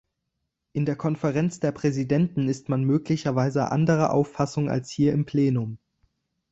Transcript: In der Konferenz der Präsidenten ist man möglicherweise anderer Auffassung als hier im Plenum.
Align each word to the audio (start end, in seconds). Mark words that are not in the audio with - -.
In 0.73 0.87
der 0.87 0.95
Konferenz 0.95 1.59
der 1.59 1.71
Präsidenten 1.71 2.49
ist 2.49 2.69
man 2.69 2.83
möglicherweise 2.83 3.71
anderer 3.71 4.11
Auffassung 4.13 4.67
als 4.67 4.89
hier 4.89 5.13
im 5.13 5.27
Plenum. 5.27 5.77